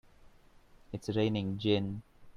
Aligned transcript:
It's 0.91 1.09
raining 1.15 1.59
gin! 1.59 2.01